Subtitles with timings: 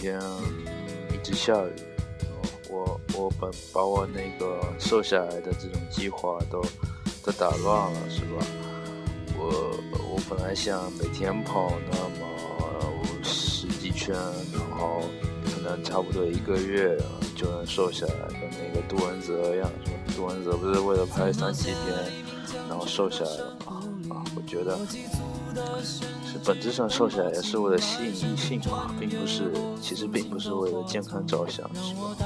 [0.00, 0.20] 天
[1.12, 1.72] 一直下雨，
[2.70, 6.62] 我我本把我那个瘦下来的这种计划都
[7.24, 8.46] 都打乱了，是吧？
[9.36, 9.76] 我
[10.08, 14.14] 我本来想每天跑那么十几圈，
[14.52, 15.02] 然后
[15.44, 16.96] 可能差不多一个月
[17.34, 19.98] 就能瘦下来，跟那个杜文泽一样，是吧？
[20.16, 22.12] 杜文泽不是为了拍三级片，
[22.68, 23.56] 然后瘦下来了
[24.06, 24.14] 吗？
[24.14, 24.78] 啊，我觉得。
[26.24, 32.16] 是本质上瘦下来也是为了吸引异性嘛，并不是，其实并不是为了健康着想，是吧？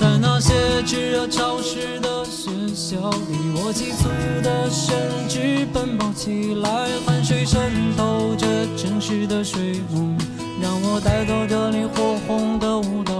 [0.00, 4.08] 在那些炙热潮湿的学校里，我急促
[4.42, 10.16] 的身躯奔跑起来，汗水渗透着城市的水雾，
[10.60, 13.12] 让我带走这里火红的舞蹈。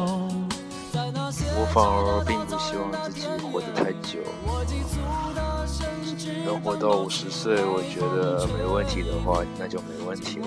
[1.54, 4.18] 我反而并不希望自己活得太久。
[6.44, 10.46] 能活到五十岁，我觉得没问题的话，那就没问题了，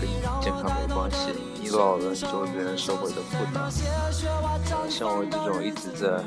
[0.00, 0.08] 跟
[0.40, 3.70] 健康没关系，你老了你就会变成社会的负担。
[4.88, 6.22] 像我这种一直在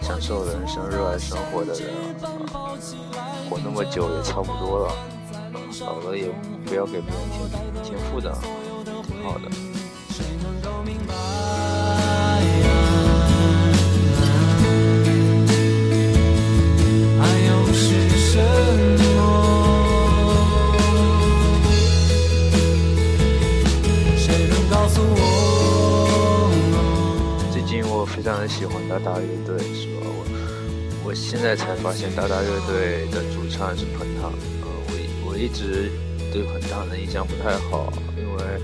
[0.00, 1.90] 享受人生、热爱生活的人，
[3.48, 4.94] 活那么久也差不多了。
[5.80, 6.30] 老了也
[6.64, 7.50] 不要给别人添
[7.84, 8.32] 添负担，
[9.02, 9.75] 挺好的。
[28.26, 30.02] 非常喜欢达达乐队，是吧？
[30.02, 34.24] 我我现在才发现达达乐队的主唱是彭坦。
[34.62, 35.92] 呃，我我一直
[36.32, 38.60] 对彭坦的印象不太好，因为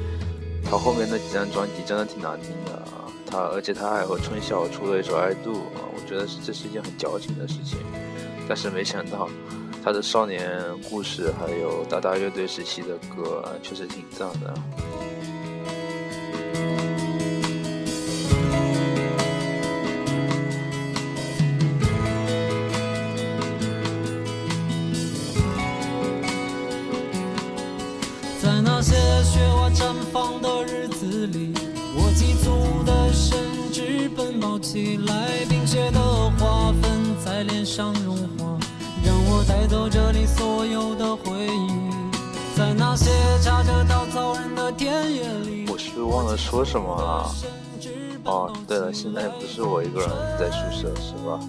[0.64, 2.82] 他后面那几张专辑真的挺难听的。
[3.24, 7.78] 他而且他还和春晓出了一首《爱度》，啊，我觉得这是一件很矫情的事情。
[8.48, 9.31] 但是没想到
[9.84, 10.60] 他的少年
[10.91, 14.53] 故事还有达达乐队时期的歌，确实挺赞的。
[28.65, 31.53] 那些雪花绽放的日子里，
[31.97, 33.37] 我急促的伸
[33.73, 36.00] 直奔跑起来，冰雪的
[36.39, 38.59] 花粉在脸上融化，
[39.05, 41.93] 让我带走这里所有的回忆。
[42.56, 43.11] 在那些
[43.43, 47.34] 插着稻草人的田野里，我是忘了说什么了。
[48.25, 50.09] 哦，对了，现在不是我一个人
[50.39, 51.41] 在宿舍，是吧？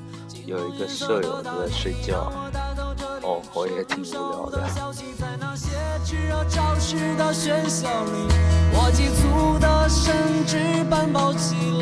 [0.47, 2.34] 有一个舍友都在睡觉。
[3.23, 4.61] 哦，我也挺无聊的。
[8.75, 11.72] 我急促的身躯奔跑起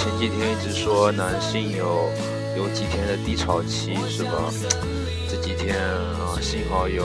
[0.00, 2.08] 前几天一直说男性有
[2.56, 4.50] 有几天的低潮期是吧？
[5.28, 7.04] 这几天啊，幸好有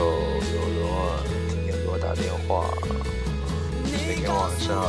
[0.72, 2.72] 人天天给我打电话，
[3.84, 4.82] 每天晚上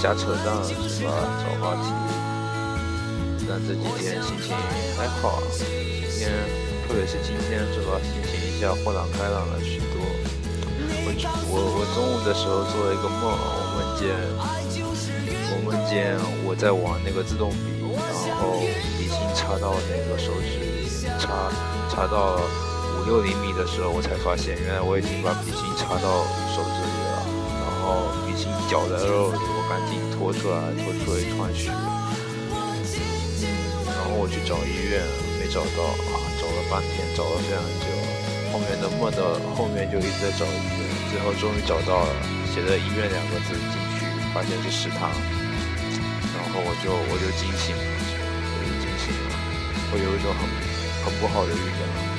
[0.00, 1.10] 瞎扯淡是吧？
[1.42, 1.90] 找话题。
[3.48, 4.54] 但这几天心情
[4.96, 5.66] 还好，今
[6.16, 6.30] 天
[6.86, 7.98] 特别是今天是吧？
[8.06, 9.98] 心情一下豁然开朗了许多。
[11.04, 11.10] 我
[11.50, 14.14] 我我中午的时候做了一个梦，我梦见。
[15.72, 17.80] 瞬间我在玩那个自动笔，
[18.28, 18.60] 然后
[19.00, 20.84] 笔芯插到那个手指里，
[21.16, 21.48] 插
[21.88, 22.36] 插到
[23.00, 27.24] 五六厘米的时候，我才发现原来我已经把笔芯插到手指里了。
[27.56, 31.72] 然后笔芯绞在肉里，我赶紧拖出来，拖出了一团血。
[33.88, 35.00] 然后我去找医院，
[35.40, 37.88] 没找到啊，找了半天，找了非常久。
[38.52, 42.12] 后面的梦的后面就一直在找医院，最后终于找到了，
[42.52, 44.04] 写着医院两个字进去，
[44.36, 45.08] 发现是食堂。
[46.64, 47.82] 我就我就惊醒了，
[48.54, 49.34] 我就惊醒了，
[49.92, 50.40] 我有一种很
[51.04, 52.11] 很不好的预感。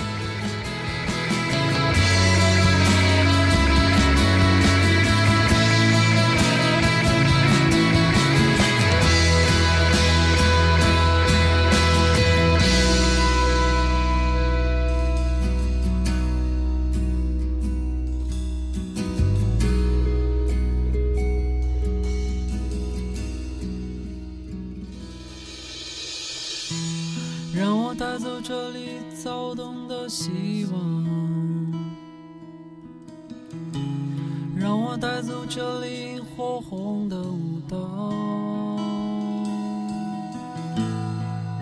[28.45, 31.73] 这里躁动的希望
[34.53, 38.11] 让我带走这里火红的舞蹈。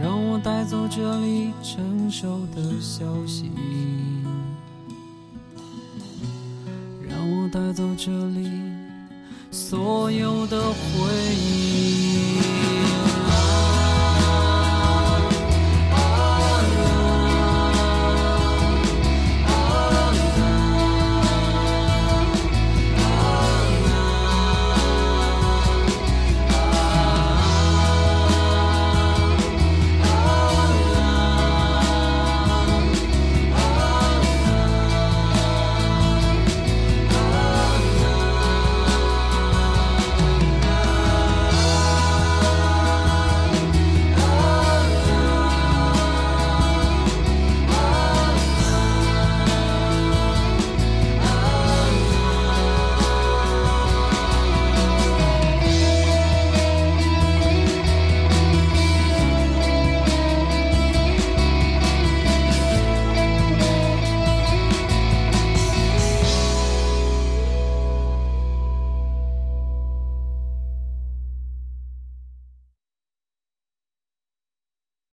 [0.02, 3.52] 让我带走这里成熟的消息，
[7.08, 8.50] 让我带走这里
[9.52, 11.91] 所有的回忆。